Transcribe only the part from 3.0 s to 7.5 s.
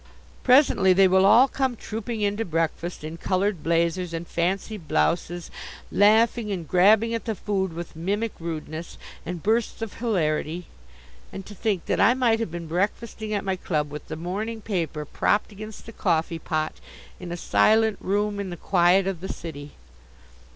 in coloured blazers and fancy blouses, laughing and grabbing at the